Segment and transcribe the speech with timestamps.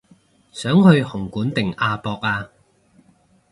[0.51, 2.49] 想去紅館定亞博啊